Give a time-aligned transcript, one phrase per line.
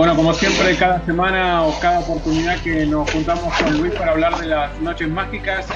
[0.00, 4.34] Bueno, como siempre, cada semana o cada oportunidad que nos juntamos con Luis para hablar
[4.38, 5.66] de las noches mágicas,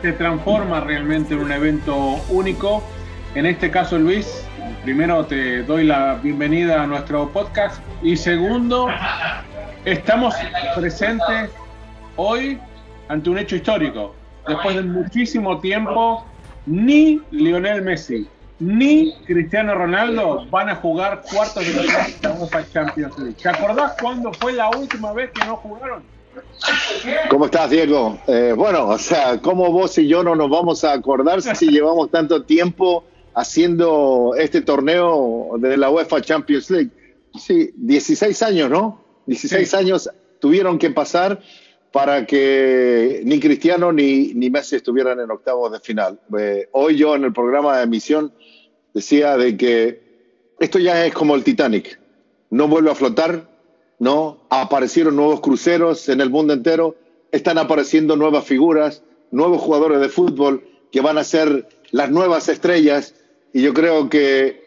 [0.00, 1.94] se transforma realmente en un evento
[2.30, 2.82] único.
[3.34, 4.48] En este caso, Luis,
[4.82, 8.88] primero te doy la bienvenida a nuestro podcast y segundo,
[9.84, 10.34] estamos
[10.74, 11.50] presentes
[12.16, 12.58] hoy
[13.08, 14.14] ante un hecho histórico.
[14.48, 16.24] Después de muchísimo tiempo,
[16.64, 18.26] ni Lionel Messi
[18.58, 21.86] ni Cristiano Ronaldo van a jugar cuartos de final
[22.22, 23.36] de la UEFA Champions League.
[23.42, 26.02] ¿Te acordás cuándo fue la última vez que no jugaron?
[27.30, 28.18] ¿Cómo estás, Diego?
[28.26, 32.10] Eh, bueno, o sea, ¿cómo vos y yo no nos vamos a acordar si llevamos
[32.10, 36.90] tanto tiempo haciendo este torneo de la UEFA Champions League?
[37.38, 39.02] Sí, 16 años, ¿no?
[39.26, 39.76] 16 Sí.
[39.76, 41.40] años tuvieron que pasar
[41.96, 46.20] para que ni Cristiano ni, Messi estuvieran en octavos de final.
[46.38, 48.34] Eh, hoy yo en el programa de emisión
[48.92, 50.02] decía de que
[50.58, 51.98] esto ya es como el Titanic,
[52.50, 53.48] no vuelve a flotar,
[53.98, 54.42] ¿no?
[54.50, 56.96] Aparecieron nuevos cruceros en el mundo entero,
[57.32, 63.14] están apareciendo nuevas figuras, nuevos jugadores de fútbol que van a ser las nuevas estrellas
[63.54, 64.62] y yo creo que,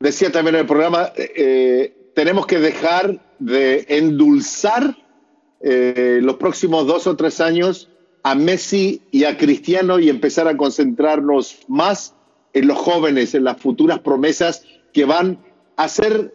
[0.00, 5.03] decía también en el programa, eh, eh, tenemos que dejar de endulzar
[5.66, 7.88] eh, los próximos dos o tres años
[8.22, 12.14] a Messi y a Cristiano y empezar a concentrarnos más
[12.52, 15.38] en los jóvenes, en las futuras promesas que van
[15.76, 16.34] a ser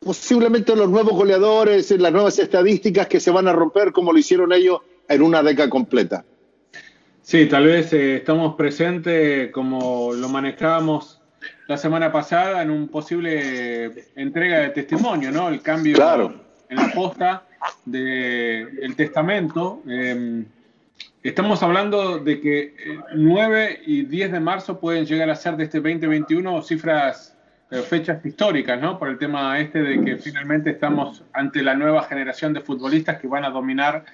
[0.00, 4.18] posiblemente los nuevos goleadores, en las nuevas estadísticas que se van a romper como lo
[4.18, 6.24] hicieron ellos en una década completa.
[7.22, 11.20] Sí, tal vez eh, estamos presentes como lo manejábamos
[11.68, 15.48] la semana pasada en un posible entrega de testimonio, ¿no?
[15.48, 16.34] El cambio Claro.
[16.68, 17.47] en la posta
[17.84, 19.82] del testamento.
[19.88, 20.44] Eh,
[21.22, 25.64] estamos hablando de que eh, 9 y 10 de marzo pueden llegar a ser de
[25.64, 27.36] este 2021 cifras,
[27.70, 28.98] eh, fechas históricas, ¿no?
[28.98, 33.26] Por el tema este de que finalmente estamos ante la nueva generación de futbolistas que
[33.26, 34.04] van a dominar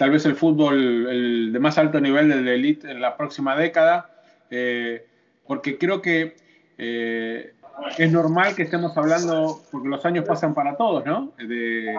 [0.00, 4.10] tal vez el fútbol el de más alto nivel del elite en la próxima década,
[4.50, 5.06] eh,
[5.46, 6.36] porque creo que
[6.78, 7.52] eh,
[7.98, 11.32] es normal que estemos hablando, porque los años pasan para todos, ¿no?
[11.38, 11.94] De,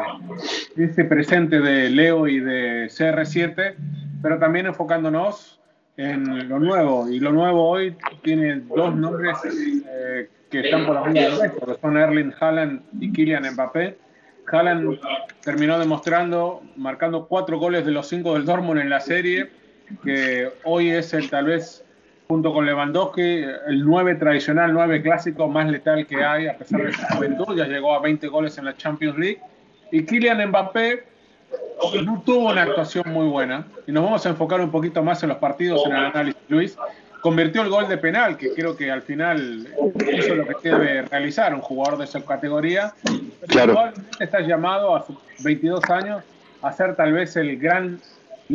[0.77, 3.75] ese presente de Leo y de CR7,
[4.21, 5.59] pero también enfocándonos
[5.97, 7.09] en lo nuevo.
[7.09, 11.81] Y lo nuevo hoy tiene dos nombres eh, que están por banda del resto, que
[11.81, 13.97] son Erling Haaland y Kylian Mbappé.
[14.51, 14.99] Haaland
[15.41, 19.49] terminó demostrando, marcando cuatro goles de los cinco del Dortmund en la serie,
[20.03, 21.85] que hoy es el tal vez,
[22.31, 26.93] junto con Lewandowski, el 9 tradicional, 9 clásico más letal que hay, a pesar de
[26.93, 29.41] su juventud, ya llegó a 20 goles en la Champions League.
[29.91, 31.03] Y Kylian Mbappé
[32.05, 35.29] no tuvo una actuación muy buena, y nos vamos a enfocar un poquito más en
[35.29, 36.77] los partidos, en el análisis, Luis.
[37.19, 39.67] Convirtió el gol de penal, que creo que al final
[40.07, 42.93] eso es lo que debe realizar un jugador de esa categoría.
[43.49, 43.73] Claro.
[43.73, 46.23] Probablemente está llamado a sus 22 años
[46.61, 47.99] a ser tal vez el gran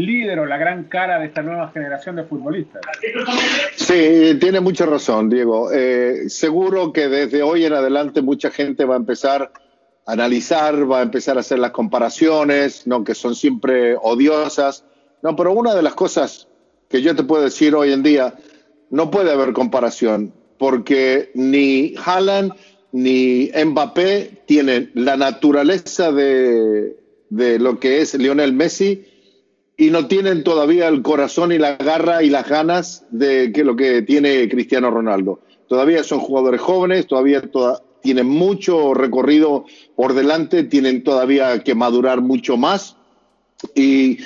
[0.05, 2.83] líder o la gran cara de esta nueva generación de futbolistas.
[3.77, 5.71] Sí, tiene mucha razón, Diego.
[5.73, 9.53] Eh, seguro que desde hoy en adelante mucha gente va a empezar
[10.07, 13.05] a analizar, va a empezar a hacer las comparaciones, ¿no?
[13.05, 14.85] que son siempre odiosas.
[15.23, 16.49] No, pero una de las cosas
[16.89, 18.35] que yo te puedo decir hoy en día,
[18.91, 22.53] no puede haber comparación, porque ni Haaland
[22.93, 26.97] ni Mbappé tienen la naturaleza de,
[27.29, 29.05] de lo que es Lionel Messi
[29.77, 34.03] y no tienen todavía el corazón y la garra y las ganas de lo que
[34.03, 35.41] tiene Cristiano Ronaldo.
[35.69, 37.43] Todavía son jugadores jóvenes, todavía
[38.03, 42.97] tienen mucho recorrido por delante, tienen todavía que madurar mucho más
[43.75, 44.19] y,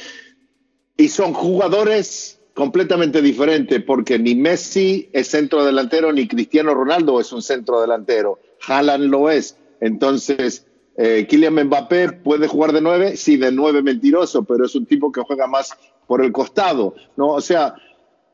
[0.97, 7.33] y son jugadores completamente diferentes porque ni Messi es centro delantero ni Cristiano Ronaldo es
[7.33, 8.39] un centro delantero.
[8.67, 9.57] Haaland lo es.
[9.81, 10.67] Entonces,
[11.03, 15.11] eh, Kylian Mbappé puede jugar de nueve, sí, de nueve mentiroso, pero es un tipo
[15.11, 15.75] que juega más
[16.07, 17.29] por el costado, ¿no?
[17.29, 17.75] O sea,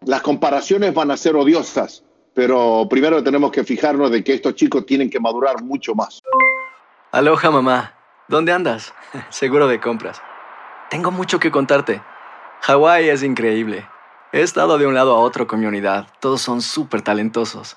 [0.04, 2.02] las comparaciones van a ser odiosas,
[2.34, 6.20] pero primero tenemos que fijarnos de que estos chicos tienen que madurar mucho más.
[7.12, 7.94] Aloha, mamá.
[8.26, 8.92] ¿Dónde andas?
[9.28, 10.20] Seguro de compras.
[10.90, 12.02] Tengo mucho que contarte.
[12.62, 13.86] Hawái es increíble.
[14.32, 16.08] He estado de un lado a otro con mi unidad.
[16.18, 17.76] Todos son súper talentosos.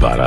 [0.00, 0.26] Para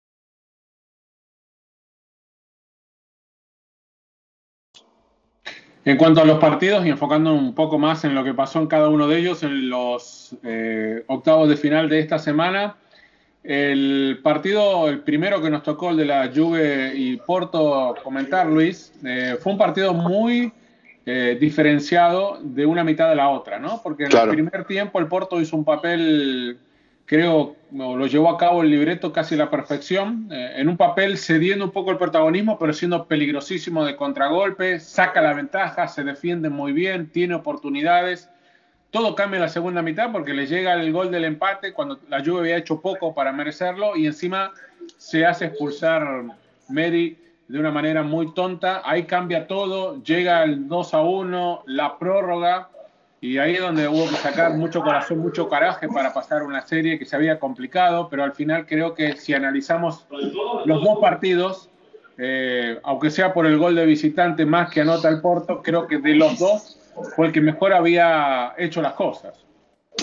[5.83, 8.67] En cuanto a los partidos y enfocando un poco más en lo que pasó en
[8.67, 12.75] cada uno de ellos en los eh, octavos de final de esta semana,
[13.43, 18.93] el partido, el primero que nos tocó, el de la Juve y Porto, comentar, Luis,
[19.03, 20.53] eh, fue un partido muy
[21.07, 23.81] eh, diferenciado de una mitad a la otra, ¿no?
[23.81, 24.29] Porque en Claro.
[24.29, 26.59] el primer tiempo el Porto hizo un papel,
[27.11, 31.17] creo, lo llevó a cabo el libreto casi a la perfección, eh, en un papel
[31.17, 36.49] cediendo un poco el protagonismo, pero siendo peligrosísimo de contragolpe, saca la ventaja, se defiende
[36.49, 38.29] muy bien, tiene oportunidades.
[38.91, 42.23] Todo cambia en la segunda mitad porque le llega el gol del empate cuando la
[42.23, 44.53] Juve había hecho poco para merecerlo y encima
[44.95, 46.23] se hace expulsar
[46.69, 47.17] Meri
[47.49, 48.83] de una manera muy tonta.
[48.85, 52.69] Ahí cambia todo, llega el 2 a 1, la prórroga
[53.23, 56.97] y ahí es donde hubo que sacar mucho corazón, mucho coraje para pasar una serie
[56.97, 60.07] que se había complicado, pero al final creo que si analizamos
[60.65, 61.69] los dos partidos,
[62.17, 65.99] eh, aunque sea por el gol de visitante más que anota el Porto, creo que
[65.99, 66.79] de los dos
[67.15, 69.35] fue el que mejor había hecho las cosas.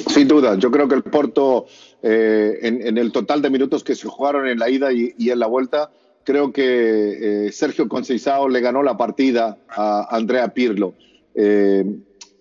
[0.07, 1.67] Sin duda, yo creo que el Porto,
[2.03, 5.49] eh, en, el total de minutos que se jugaron en la ida y, en la
[5.49, 5.91] vuelta,
[6.23, 10.95] creo que eh, Sergio Conceição le ganó la partida a Andrea Pirlo.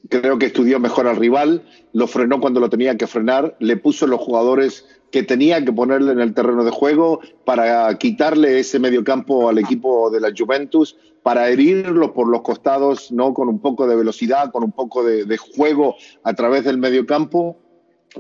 [0.09, 4.07] Creo que estudió mejor al rival, lo frenó cuando lo tenía que frenar, le puso
[4.07, 9.49] los jugadores que tenía que ponerle en el terreno de juego para quitarle ese mediocampo
[9.49, 13.33] al equipo de la Juventus, para herirlo por los costados, ¿no?
[13.33, 17.57] con un poco de velocidad, con un poco de, de juego a través del mediocampo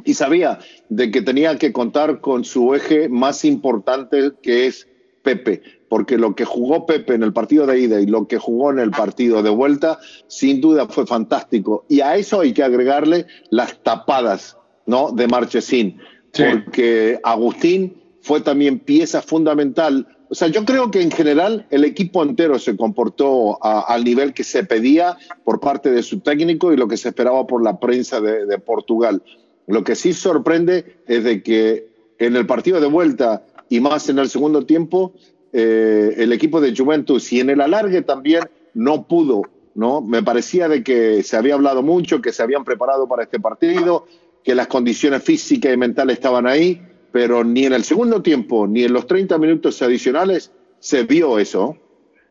[0.03, 4.87] y sabía de que tenía que contar con su eje más importante que es
[5.23, 8.71] Pepe, porque lo que jugó Pepe en el partido de ida y lo que jugó
[8.71, 11.85] en el partido de vuelta, sin duda fue fantástico.
[11.87, 15.11] Y a eso hay que agregarle las tapadas ¿no?
[15.11, 15.99] de Marchesín,
[16.33, 16.43] Sí.
[16.51, 22.21] porque Agustín fue también pieza fundamental O sea, yo creo que en general el equipo
[22.21, 26.87] entero se comportó al nivel que se pedía por parte de su técnico y lo
[26.87, 29.23] que se esperaba por la prensa de, Portugal.
[29.67, 31.87] Lo que sí sorprende es de que
[32.19, 35.13] en el partido de vuelta y más en el segundo tiempo,
[35.53, 39.43] eh, el equipo de Juventus y en el alargue también no pudo,
[39.75, 40.01] ¿no?
[40.01, 44.07] Me parecía de que se había hablado mucho, que se habían preparado para este partido,
[44.43, 48.83] que las condiciones físicas y mentales estaban ahí pero ni en el segundo tiempo ni
[48.83, 51.75] en los 30 minutos adicionales se vio eso.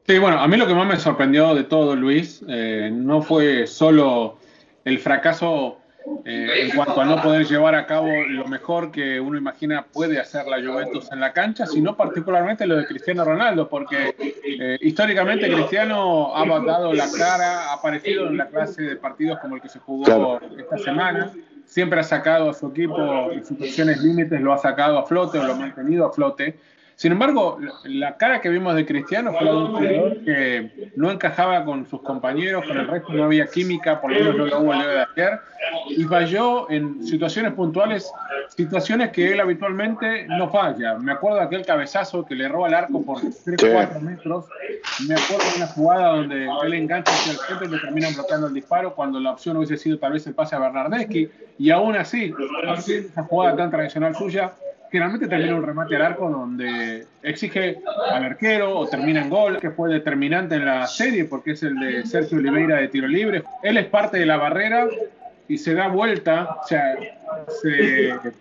[0.06, 3.66] Sí, bueno, a mí lo que más me sorprendió de todo, Luis, eh, no fue
[3.66, 4.38] solo
[4.84, 5.78] el fracaso
[6.24, 10.18] eh, en cuanto a no poder llevar a cabo lo mejor que uno imagina puede
[10.18, 15.50] hacer la Juventus en la cancha, sino particularmente lo de Cristiano Ronaldo, porque eh, históricamente
[15.50, 19.68] Cristiano ha dado la cara, ha aparecido en la clase de partidos como el que
[19.68, 21.32] se jugó esta semana
[21.66, 25.42] siempre ha sacado a su equipo en situaciones límites, lo ha sacado a flote o
[25.42, 26.58] lo ha mantenido a flote.
[26.96, 31.10] Sin embargo, la cara que vimos de Cristiano fue la de un jugador que no
[31.10, 34.60] encajaba con sus compañeros, con el resto no había química, por lo menos no lo
[34.60, 35.38] hubo de ayer,
[35.90, 38.10] y falló en situaciones puntuales,
[38.56, 40.94] situaciones que él habitualmente no falla.
[40.98, 44.46] Me acuerdo de aquel cabezazo que le roba el arco por 3-4 metros,
[45.06, 48.46] me acuerdo de una jugada donde él engancha hacia el centro y le terminan bloqueando
[48.46, 51.94] el disparo cuando la opción hubiese sido tal vez el pase a Bernardeschi, y aún
[51.94, 52.32] así
[52.88, 54.52] esa jugada tan tradicional suya,
[54.90, 57.78] generalmente termina un remate al arco donde exige
[58.10, 61.78] al arquero o termina en gol, que fue determinante en la serie porque es el
[61.78, 63.42] de Sergio Oliveira de tiro libre.
[63.62, 64.86] Él es parte de la barrera
[65.48, 66.96] y se da vuelta, o sea,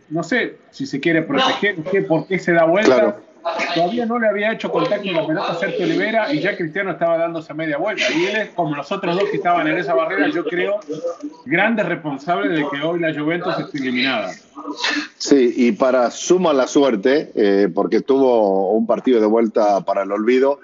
[0.10, 1.76] no sé si se quiere proteger,
[2.08, 3.18] por qué se da vuelta.
[3.76, 6.92] Todavía no le había hecho contacto con la pelota a Sergio Olivera y ya Cristiano
[6.92, 8.06] estaba dándose media vuelta.
[8.12, 10.80] Y él es, como los otros dos que estaban en esa barrera, yo creo,
[11.46, 14.32] grande responsable de que hoy la Juventus esté eliminada.
[15.18, 20.12] Sí, y para suma la suerte, eh, porque tuvo un partido de vuelta para el
[20.12, 20.60] olvido,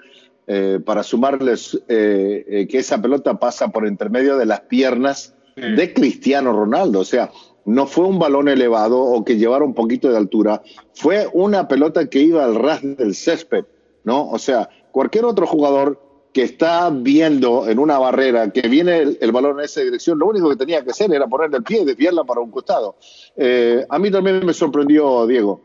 [0.48, 6.52] eh, para sumarles eh, que esa pelota pasa por intermedio de las piernas de Cristiano
[6.52, 6.98] Ronaldo.
[6.98, 7.30] O sea,
[7.64, 10.62] no fue un balón elevado o que llevara un poquito de altura,
[10.94, 13.64] fue una pelota que iba al ras del césped,
[14.04, 14.28] ¿no?
[14.30, 16.00] O sea, cualquier otro jugador
[16.32, 20.48] que está viendo en una barrera que viene el, balón en esa dirección, lo único
[20.48, 22.96] que tenía que hacer era ponerle el pie y desviarla para un costado.
[23.36, 25.60] Eh, a mí también me sorprendió, Diego,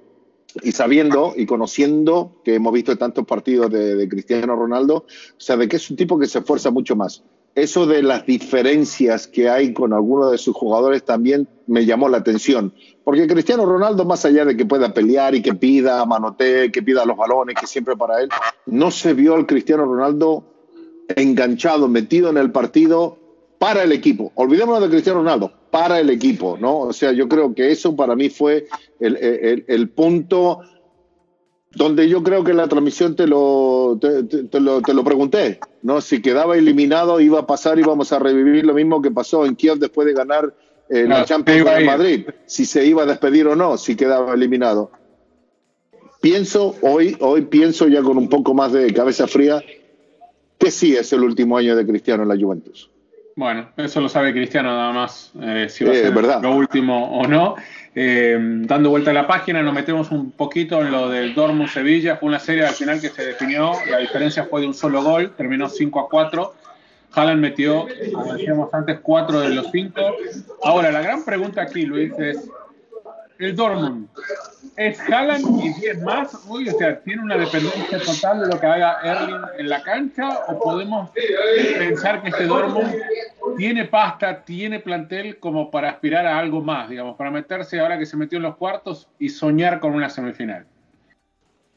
[0.62, 5.56] y sabiendo y conociendo que hemos visto tantos partidos de, de Cristiano Ronaldo, o sea,
[5.56, 7.24] de que es un tipo que se esfuerza mucho más
[7.58, 12.20] eso de las diferencias que hay con algunos de sus jugadores también me llamó la
[12.20, 12.72] atención.
[13.04, 17.04] Porque Cristiano Ronaldo, más allá de que pueda pelear y que pida, manotee, que pida
[17.04, 18.30] los balones, que siempre para él,
[18.68, 20.44] no se vio al Cristiano Ronaldo
[21.16, 23.18] enganchado, metido en el partido
[23.58, 24.32] para el equipo.
[24.36, 26.82] Olvidémonos de Cristiano Ronaldo, para el equipo, ¿no?
[26.82, 28.68] O sea, yo creo que eso para mí fue
[29.00, 30.60] el, el punto
[31.78, 36.02] donde yo creo que la transmisión te lo, te, lo, te, lo, pregunté, ¿no?
[36.02, 39.78] Si quedaba eliminado, iba a pasar, íbamos a revivir lo mismo que pasó en Kiev
[39.78, 40.56] después de ganar
[40.90, 44.90] eh, la Champions de Madrid, si se iba a despedir o no, si quedaba eliminado.
[46.20, 49.62] Pienso, hoy, hoy pienso ya con un poco más de cabeza fría,
[50.58, 52.90] que sí es el último año de Cristiano en la Juventus.
[53.36, 57.28] Bueno, eso lo sabe Cristiano nada más, eh, si va a ser lo último o
[57.28, 57.54] no.
[58.00, 62.16] Eh, dando vuelta a la página, nos metemos un poquito en lo del Dortmund Sevilla.
[62.18, 65.34] Fue una serie al final que se definió, la diferencia fue de un solo gol,
[65.36, 66.54] terminó 5 a 4.
[67.14, 70.00] Haaland metió, como decíamos antes, 4 de los 5.
[70.62, 72.48] Ahora, la gran pregunta aquí, Luis, es:
[73.40, 74.08] el Dortmund
[74.76, 78.66] es Haaland y 10 más, uy, o sea, tiene una dependencia total de lo que
[78.68, 81.10] haga Erling en la cancha, o podemos
[81.80, 82.96] pensar que este Dortmund
[83.58, 88.06] tiene pasta, tiene plantel como para aspirar a algo más, digamos, para meterse ahora que
[88.06, 90.68] se metió en los cuartos y soñar con una semifinal.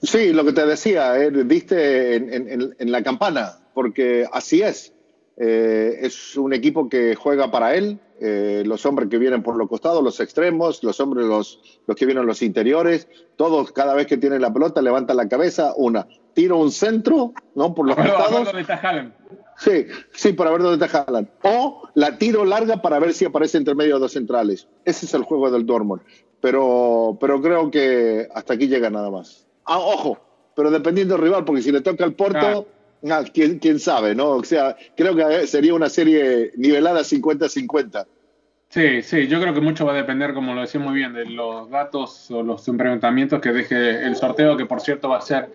[0.02, 4.92] Sí, lo que te decía, eh, diste en, la campana, porque así es.
[5.36, 9.68] Eh, es un equipo que juega para él, eh, los hombres que vienen por los
[9.68, 14.18] costados, los extremos, los hombres los, los que vienen los interiores, todos cada vez que
[14.18, 17.74] tienen la pelota levantan la cabeza, una, tiro un centro, ¿no?
[17.74, 18.48] Por los costados.
[19.56, 21.28] Sí, sí, para ver dónde está Haaland.
[21.42, 24.66] O la tiro larga para ver si aparece entre medio de dos centrales.
[24.86, 26.00] Ese es el juego del Dortmund.
[26.40, 29.46] Pero, pero creo que hasta aquí llega nada más.
[29.66, 30.18] Ah, ojo,
[30.56, 32.64] pero dependiendo del rival, porque si le toca al Porto, ah,
[33.32, 34.30] ¿quién, quién, sabe, ¿no?
[34.30, 38.06] O sea, creo que sería una serie nivelada 50-50.
[38.68, 41.24] Sí, sí, yo creo que mucho va a depender, como lo decía muy bien, de
[41.24, 45.48] los datos o los implementamientos que deje el sorteo, que por cierto va a ser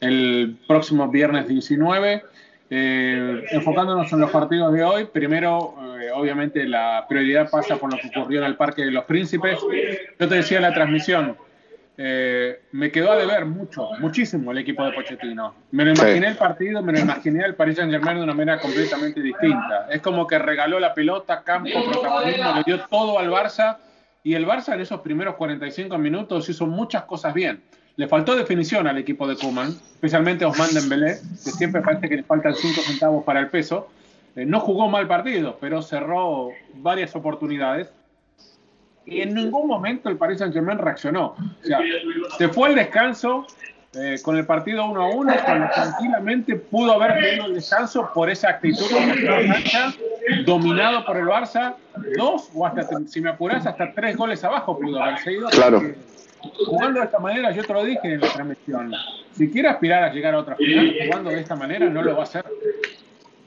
[0.00, 2.22] el próximo viernes 19.
[2.74, 7.98] Eh, enfocándonos en los partidos de hoy, primero, eh, obviamente, la prioridad pasa por lo
[7.98, 9.58] que ocurrió en el Parque de los Príncipes.
[10.18, 11.36] Yo te decía la transmisión,
[11.98, 15.54] eh, me quedó a deber mucho, muchísimo el equipo de Pochettino.
[15.72, 18.58] Me lo imaginé el partido, me lo imaginé el Paris Saint Germain de una manera
[18.58, 19.88] completamente distinta.
[19.90, 23.76] Es como que regaló la pelota, campo, protagonismo, le dio todo al Barça
[24.24, 27.62] y el Barça en esos primeros 45 minutos hizo muchas cosas bien.
[27.96, 32.16] Le faltó definición al equipo de Kuman, especialmente a Osman Dembélé, que siempre parece que
[32.16, 33.90] le faltan 5 centavos para el peso.
[34.34, 37.92] Eh, no jugó mal partido, pero cerró varias oportunidades
[39.06, 41.34] y en ningún momento el Paris Saint Germain reaccionó.
[41.36, 41.78] O sea,
[42.38, 43.46] se fue al descanso
[43.94, 48.30] eh, con el partido 1 a 1, cuando tranquilamente pudo haber tenido el descanso por
[48.30, 48.86] esa actitud
[50.46, 51.74] dominado por el Barça,
[52.16, 55.48] dos o hasta, si me apuras, hasta tres goles abajo pudo haber seguido.
[55.50, 55.82] Claro.
[56.66, 58.92] Jugando de esta manera, yo te lo dije en la transmisión,
[59.32, 62.20] si quiere aspirar a llegar a otra final, jugando de esta manera, no lo va
[62.20, 62.44] a hacer.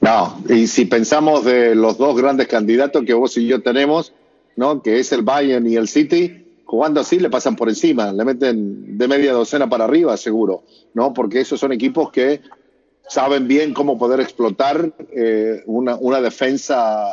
[0.02, 4.14] No, y si pensamos de los dos grandes candidatos que vos y yo tenemos,
[4.56, 4.82] ¿no?
[4.82, 8.98] que es el Bayern y el City, jugando así le pasan por encima, le meten
[8.98, 11.14] de media docena para arriba, seguro, ¿no?
[11.14, 12.42] porque esos son equipos que
[13.08, 17.08] saben bien cómo poder explotar eh, una, una, defensa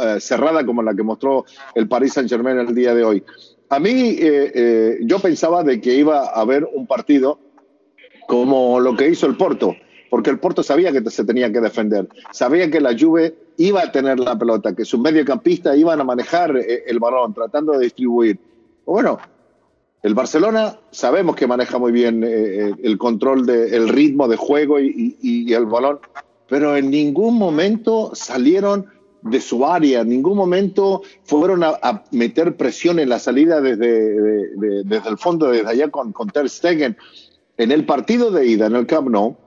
[0.00, 1.44] eh, cerrada como la que mostró
[1.74, 3.22] el Paris Saint Germain el día de hoy.
[3.68, 7.38] A mí, eh, yo pensaba de que iba a haber un partido
[8.26, 9.74] como lo que hizo el Porto,
[10.14, 13.90] porque el Porto sabía que se tenía que defender, sabía que la Juve iba a
[13.90, 18.38] tener la pelota, que sus mediocampistas iban a manejar eh, el balón, tratando de distribuir.
[18.86, 19.18] Bueno,
[20.04, 24.78] el Barcelona sabemos que maneja muy bien eh, eh, el control del ritmo de juego
[24.78, 25.98] y, el balón,
[26.48, 28.86] pero en ningún momento salieron
[29.22, 34.54] de su área, en ningún momento fueron a, meter presión en la salida desde,
[34.84, 36.96] desde el fondo, desde allá con, con Ter Stegen.
[37.56, 39.38] En el partido de ida, en el Camp Nou,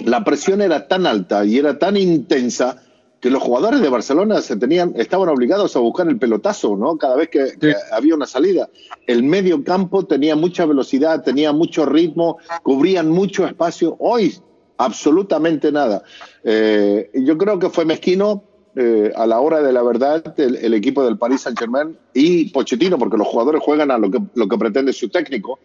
[0.00, 2.82] la presión era tan alta y era tan intensa
[3.22, 6.98] que los jugadores de Barcelona se tenían, estaban obligados a buscar el pelotazo, ¿no?
[6.98, 7.52] Cada vez que,
[7.92, 8.68] había una salida.
[9.06, 13.94] El medio campo tenía mucha velocidad, tenía mucho ritmo, cubrían mucho espacio.
[14.00, 14.34] Hoy,
[14.76, 16.02] absolutamente nada.
[16.42, 18.42] Eh, yo creo que fue mezquino
[18.74, 22.98] eh, a la hora de la verdad el, equipo del Paris Saint Germain y Pochettino,
[22.98, 25.60] porque los jugadores juegan a lo que, lo que pretende su técnico.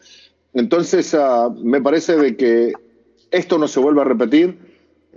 [0.54, 2.74] Entonces, uh, me parece de que
[3.32, 4.58] esto no se vuelve a repetir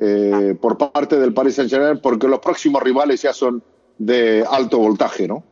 [0.00, 3.62] eh, por parte del Paris Saint-Germain porque los próximos rivales ya son
[3.98, 5.44] de alto voltaje, ¿no?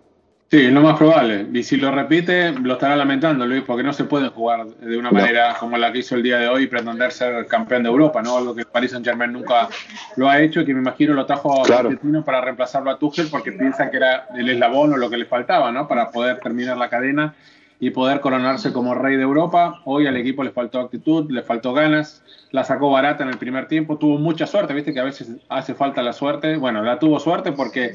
[0.51, 1.47] Sí, es lo más probable.
[1.53, 5.11] Y si lo repite, lo estará lamentando, Luis, porque no se puede jugar de una
[5.11, 8.23] manera como la que hizo el día de hoy y pretender ser campeón de Europa,
[8.23, 8.39] ¿no?
[8.39, 9.69] Algo que el Paris Saint-Germain nunca
[10.17, 13.29] lo ha hecho y que me imagino lo trajo a Argentino para reemplazarlo a Tuchel
[13.31, 15.87] porque piensa que era el eslabón o lo que le faltaba, ¿no?
[15.87, 17.35] Para poder terminar la cadena
[17.81, 19.81] y poder coronarse como rey de Europa.
[19.85, 23.69] Hoy al equipo le faltó actitud, le faltó ganas, la sacó barata en el primer
[23.69, 26.57] tiempo, tuvo mucha suerte, viste que a veces hace falta la suerte.
[26.57, 27.93] Bueno, la tuvo suerte porque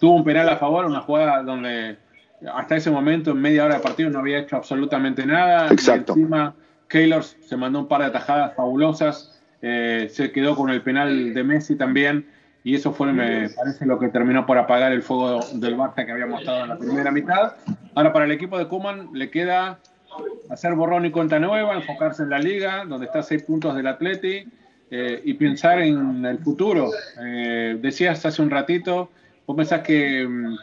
[0.00, 1.96] tuvo un penal a favor, una jugada donde
[2.52, 5.68] hasta ese momento, en media hora de partido, no había hecho absolutamente nada.
[5.70, 6.12] Exacto.
[6.12, 6.54] encima,
[6.88, 11.42] Keylor se mandó un par de atajadas fabulosas, eh, se quedó con el penal de
[11.42, 12.26] Messi también
[12.64, 16.10] y eso fue, me parece, lo que terminó por apagar el fuego del Barça que
[16.10, 17.52] había mostrado en la primera mitad.
[17.94, 19.78] Ahora, para el equipo de Kuman le queda
[20.48, 23.86] hacer borrón y cuenta nueva, enfocarse en la liga, donde está a seis puntos del
[23.86, 24.46] Atleti,
[24.90, 26.90] eh, y pensar en el futuro.
[27.22, 29.10] Eh, decías hace un ratito,
[29.46, 30.56] vos pensás que mm,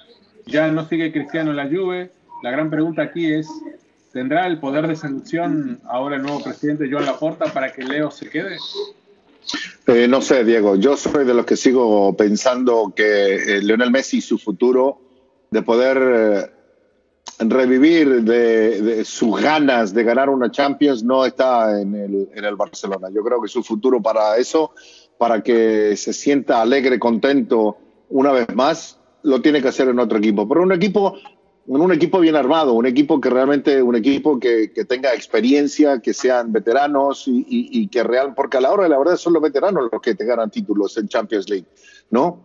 [0.47, 2.11] ya no sigue Cristiano en la Juve.
[2.41, 3.47] La gran pregunta aquí es,
[4.11, 8.27] ¿tendrá el poder de seducción ahora el nuevo presidente Joan Laporta para que Leo se
[8.27, 8.57] quede?
[9.87, 14.21] Eh, no sé, Diego, yo soy de los que sigo pensando que eh, Lionel Messi,
[14.21, 15.01] su futuro,
[15.49, 16.51] de poder eh,
[17.39, 23.09] revivir de, sus ganas de ganar una Champions, no está en el, en el Barcelona.
[23.13, 24.71] Yo creo que su futuro para eso,
[25.17, 27.77] para que se sienta alegre, contento
[28.09, 30.47] una vez más, lo tiene que hacer en otro equipo.
[30.47, 31.15] Pero un equipo
[31.79, 36.13] un equipo bien armado, un equipo que realmente, un equipo que, que tenga experiencia, que
[36.13, 39.41] sean veteranos y, y, que real, porque a la hora de la verdad son los
[39.41, 41.65] veteranos los que te ganan títulos en Champions League,
[42.09, 42.41] ¿no?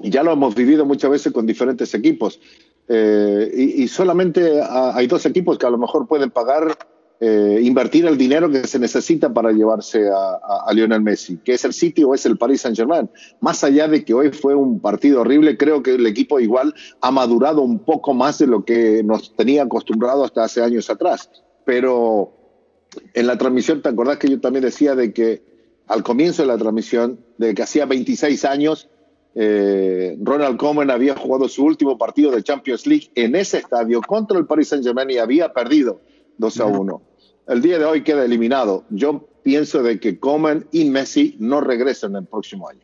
[0.00, 2.40] Y ya lo hemos vivido muchas veces con diferentes equipos.
[2.86, 6.78] Eh, y, y, solamente hay dos equipos que a lo mejor pueden pagar
[7.20, 11.72] eh, invertir el dinero que se necesita para llevarse a, Lionel Messi, que es el
[11.72, 13.10] City o es el Paris Saint Germain.
[13.40, 17.10] Más allá de que hoy fue un partido horrible, creo que el equipo igual ha
[17.10, 21.28] madurado un poco más de lo que nos tenía acostumbrado hasta hace años atrás.
[21.64, 22.32] Pero
[23.14, 25.42] en la transmisión, ¿te acordás que yo también decía de que
[25.88, 28.88] al comienzo de la transmisión, de que hacía 26 años,
[29.34, 34.38] eh, Ronald Koeman había jugado su último partido de Champions League en ese estadio contra
[34.38, 36.00] el Paris Saint Germain y había perdido
[36.36, 37.07] 2 a 1
[37.48, 38.84] el día de hoy queda eliminado.
[38.90, 42.80] Yo pienso de que Coman y Messi no regresan el próximo año.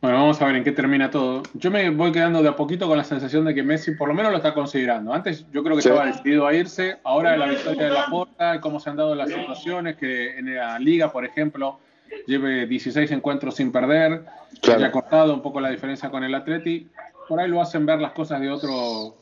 [0.00, 1.42] Bueno, vamos a ver en qué termina todo.
[1.54, 4.14] Yo me voy quedando de a poquito con la sensación de que Messi por lo
[4.14, 5.12] menos lo está considerando.
[5.12, 6.98] Antes yo creo que estaba decidido a irse.
[7.02, 10.54] Ahora la victoria de la Porta y cómo se han dado las situaciones, que en
[10.54, 11.80] la liga, por ejemplo,
[12.26, 14.24] lleve 16 encuentros sin perder,
[14.60, 14.78] claro.
[14.80, 16.88] haya cortado un poco la diferencia con el Atleti.
[17.28, 19.16] Por ahí lo hacen ver las cosas de otro,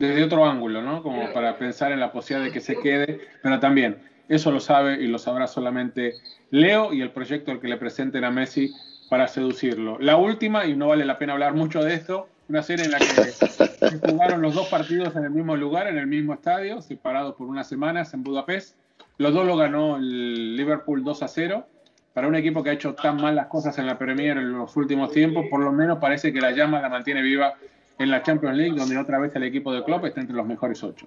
[0.00, 1.02] desde otro ángulo, ¿no?
[1.02, 3.98] Como para pensar en la posibilidad de que se quede, pero también
[4.30, 6.14] eso lo sabe y lo sabrá solamente
[6.50, 8.72] Leo y el proyecto al que le presenten a Messi
[9.10, 9.98] para seducirlo.
[10.00, 12.98] La última, y no vale la pena hablar mucho de esto, una serie en la
[12.98, 17.34] que se jugaron los dos partidos en el mismo lugar, en el mismo estadio, separados
[17.34, 18.76] por unas semanas en Budapest.
[19.18, 21.66] Los dos lo ganó el Liverpool 2 a 0.
[22.14, 24.74] Para un equipo que ha hecho tan mal las cosas en la Premier en los
[24.76, 27.54] últimos tiempos, por lo menos parece que la llama la mantiene viva
[28.00, 30.82] en la Champions League, donde otra vez el equipo de Klopp está entre los mejores
[30.82, 31.06] ocho.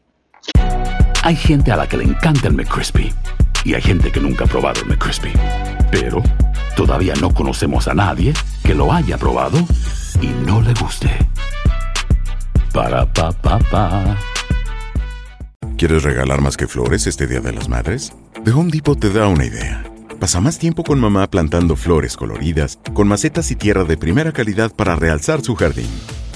[1.23, 3.11] Hay gente a la que le encanta el McCrispy
[3.65, 5.31] y hay gente que nunca ha probado el McCrispy.
[5.91, 6.21] Pero
[6.75, 9.57] todavía no conocemos a nadie que lo haya probado
[10.21, 11.09] y no le guste.
[12.71, 14.17] Para pa pa pa.
[15.77, 18.13] ¿Quieres regalar más que flores este Día de las Madres?
[18.43, 19.83] The Home Depot te da una idea.
[20.19, 24.71] Pasa más tiempo con mamá plantando flores coloridas, con macetas y tierra de primera calidad
[24.73, 25.89] para realzar su jardín.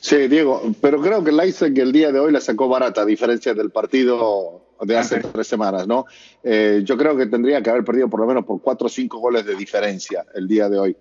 [0.00, 3.54] Sí, Diego, pero creo que Leipzig el día de hoy la sacó barata, a diferencia
[3.54, 6.06] del partido de hace tres semanas, ¿no?
[6.42, 9.18] Eh, yo creo que tendría que haber perdido por lo menos por cuatro o cinco
[9.18, 10.96] goles de diferencia el día de hoy.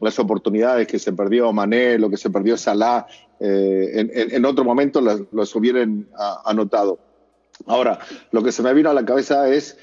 [0.00, 3.06] Las oportunidades que se perdió Mané, lo que se perdió Salah,
[3.38, 6.98] eh, en, en, en, otro momento las, los hubieran a, anotado.
[7.66, 7.98] Ahora,
[8.32, 9.76] lo que se me vino a la cabeza es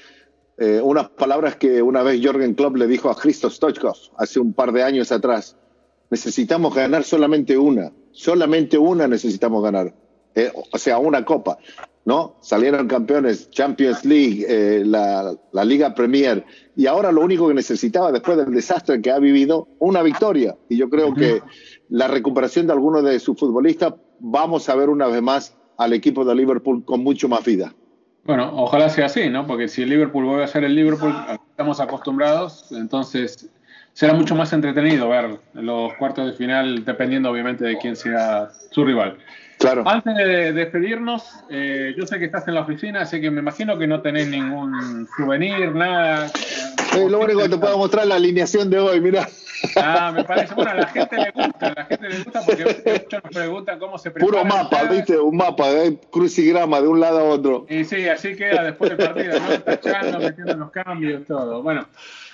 [0.58, 4.52] eh, unas palabras que una vez Jorgen Klopp le dijo a Christoph Stoichkov hace un
[4.52, 5.56] par de años atrás.
[6.10, 9.94] Necesitamos ganar solamente una solamente una necesitamos ganar,
[10.34, 11.56] eh, o sea, una copa,
[12.04, 12.34] ¿no?
[12.40, 18.10] Salieron campeones, Champions League, eh, la, la, Liga Premier, y ahora lo único que necesitaba
[18.10, 20.56] después del desastre que ha vivido, una victoria.
[20.68, 21.42] Y yo creo que
[21.90, 26.24] la recuperación de algunos de sus futbolistas, vamos a ver una vez más al equipo
[26.24, 27.72] de Liverpool con mucho más vida.
[28.24, 29.46] Bueno, ojalá sea así, ¿no?
[29.46, 31.14] Porque si el Liverpool vuelve a ser el Liverpool,
[31.50, 33.48] estamos acostumbrados, entonces
[33.98, 38.84] será mucho más entretenido ver los cuartos de final, dependiendo obviamente de quién sea su
[38.84, 39.18] rival.
[39.58, 39.82] Claro.
[39.88, 43.76] Antes de despedirnos, eh, yo sé que estás en la oficina, así que me imagino
[43.76, 46.28] que no tenés ningún souvenir, nada.
[46.28, 49.26] Sí, lo único que te puedo mostrar es la alineación de hoy, mira.
[49.74, 52.64] Ah, me parece, bueno, a la gente le gusta, a la gente le gusta porque
[53.02, 54.30] muchos nos preguntan cómo se prepara.
[54.30, 57.66] Puro mapa, viste, un mapa, de crucigrama de un lado a otro.
[57.68, 59.60] Y sí, así queda después del partido, ¿no?
[59.60, 61.64] Tachando, metiendo los cambios, todo.
[61.64, 61.88] Bueno,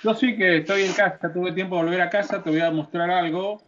[0.05, 2.69] yo sí que estoy en casa, tuve tiempo de volver a casa, te voy a
[2.69, 3.59] mostrar algo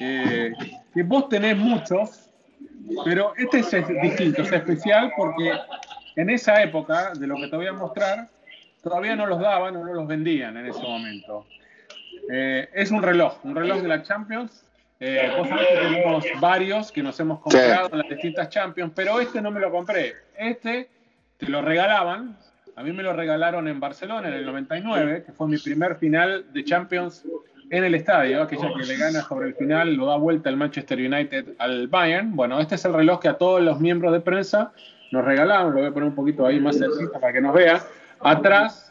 [0.00, 0.52] eh,
[0.92, 2.30] que vos tenés muchos,
[3.04, 5.52] pero este es distinto, es especial porque
[6.16, 8.28] en esa época de lo que te voy a mostrar,
[8.82, 11.46] todavía no los daban o no los vendían en ese momento.
[12.28, 14.64] Eh, es un reloj, un reloj de la Champions.
[14.98, 17.92] Eh, vos sabés que tenemos varios que nos hemos comprado sí.
[17.92, 20.16] en las distintas Champions, pero este no me lo compré.
[20.36, 20.88] Este
[21.36, 22.36] te lo regalaban,
[22.78, 26.44] a mí me lo regalaron en Barcelona en el 99, que fue mi primer final
[26.52, 27.24] de Champions
[27.70, 30.96] en el estadio, aquella que le gana sobre el final, lo da vuelta el Manchester
[30.96, 32.36] United al Bayern.
[32.36, 34.70] Bueno, este es el reloj que a todos los miembros de prensa
[35.10, 37.82] nos regalaron, lo voy a poner un poquito ahí más cerquita para que nos vea.
[38.20, 38.88] Atrás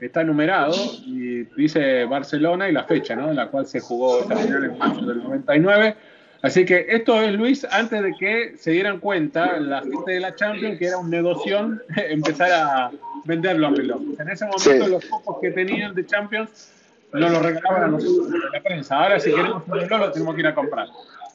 [0.00, 0.74] está numerado
[1.06, 3.30] y dice Barcelona y la fecha, ¿no?
[3.30, 5.94] En la cual se jugó esta final en mayo del 99.
[6.42, 10.34] Así que esto es, Luis, antes de que se dieran cuenta la gente de la
[10.34, 12.90] Champions que era un negocio empezar a,
[13.24, 14.00] venderlo a reloj.
[14.18, 14.90] En ese momento Sí.
[14.90, 16.70] los pocos que tenían de Champions
[17.12, 18.96] no los regalaban a nosotros la prensa.
[19.02, 20.88] Ahora si queremos un reloj lo tenemos que ir a comprar.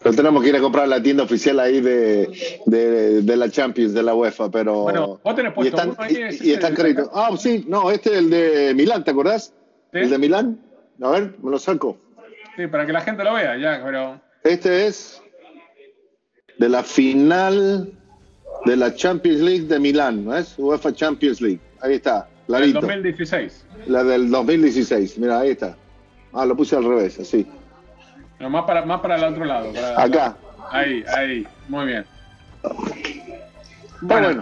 [0.04, 2.30] Lo tenemos que ir a comprar a la tienda oficial ahí de,
[2.65, 4.82] de, de la Champions, de la UEFA, pero...
[4.84, 7.10] Bueno, vos tenés y puesto están, uno ahí, y- y es están caritos.
[7.13, 9.54] Ah, sí, no, este es el de Milán, ¿te acordás?
[9.93, 10.60] El de Milán.
[11.02, 11.98] A ver, me lo saco.
[12.56, 15.21] Sí, para que la gente lo vea, ya, pero Este es
[16.60, 17.91] de la final
[18.65, 20.54] de la Champions League de Milán, ¿no es?
[20.58, 21.60] UEFA Champions League.
[21.86, 22.82] Ahí está, el clarito.
[22.82, 23.65] 2016.
[23.88, 25.17] La del 2016.
[25.19, 25.76] Mira, ahí está.
[26.34, 27.45] Ah, lo puse al revés, así.
[28.39, 29.71] No, más para, más para el otro lado.
[29.71, 30.36] para- Acá.
[30.71, 31.48] Ahí, ahí.
[31.69, 32.06] Muy bien.
[34.02, 34.41] Está bueno.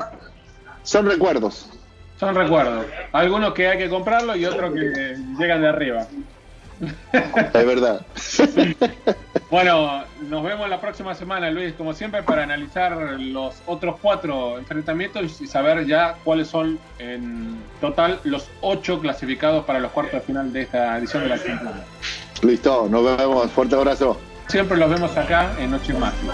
[0.84, 1.69] Son recuerdos.
[2.17, 2.86] Son recuerdos.
[3.12, 6.08] Algunos que hay que comprarlo y otros que llegan de arriba.
[7.53, 8.05] Es verdad.
[9.49, 15.39] Bueno, nos vemos la próxima semana, Luis, como siempre, para analizar los otros cuatro enfrentamientos
[15.41, 20.51] y saber ya cuáles son en total los ocho clasificados para los cuartos de final
[20.51, 21.75] de esta edición de la Champions.
[22.41, 23.51] Listo, nos vemos.
[23.51, 24.19] Fuerte abrazo.
[24.47, 26.33] Siempre los vemos acá en Noche Mágica.